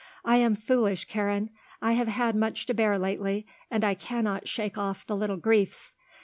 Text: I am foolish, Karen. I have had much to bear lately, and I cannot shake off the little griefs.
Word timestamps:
I 0.25 0.37
am 0.37 0.55
foolish, 0.55 1.05
Karen. 1.05 1.51
I 1.79 1.91
have 1.91 2.07
had 2.07 2.35
much 2.35 2.65
to 2.65 2.73
bear 2.73 2.97
lately, 2.97 3.45
and 3.69 3.83
I 3.85 3.93
cannot 3.93 4.47
shake 4.47 4.75
off 4.75 5.05
the 5.05 5.15
little 5.15 5.37
griefs. 5.37 5.93